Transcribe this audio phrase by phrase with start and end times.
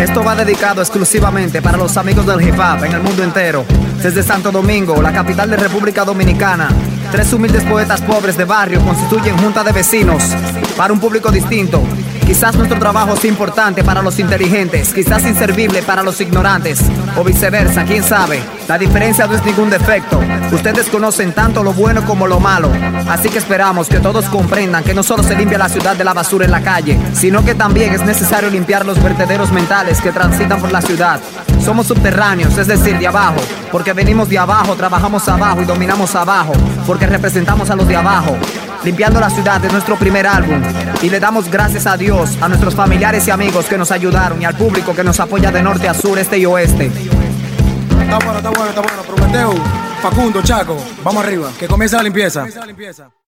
[0.00, 3.66] Esto va dedicado exclusivamente para los amigos del hip hop en el mundo entero.
[4.02, 6.70] Desde Santo Domingo, la capital de República Dominicana,
[7.12, 10.24] tres humildes poetas pobres de barrio constituyen junta de vecinos
[10.74, 11.82] para un público distinto.
[12.30, 16.80] Quizás nuestro trabajo sea importante para los inteligentes, quizás inservible para los ignorantes,
[17.16, 18.40] o viceversa, quién sabe.
[18.68, 20.20] La diferencia no es ningún defecto.
[20.52, 22.70] Ustedes conocen tanto lo bueno como lo malo.
[23.08, 26.14] Así que esperamos que todos comprendan que no solo se limpia la ciudad de la
[26.14, 30.60] basura en la calle, sino que también es necesario limpiar los vertederos mentales que transitan
[30.60, 31.18] por la ciudad.
[31.64, 33.40] Somos subterráneos, es decir, de abajo,
[33.72, 36.52] porque venimos de abajo, trabajamos abajo y dominamos abajo,
[36.86, 38.36] porque representamos a los de abajo.
[38.84, 40.62] Limpiando la ciudad es nuestro primer álbum
[41.02, 44.46] y le damos gracias a Dios, a nuestros familiares y amigos que nos ayudaron y
[44.46, 46.86] al público que nos apoya de norte a sur, este y oeste.
[46.86, 49.02] Está bueno, está bueno, está bueno.
[49.02, 49.54] Prometeo,
[50.02, 52.46] Facundo, Chaco, vamos arriba, que comience la limpieza.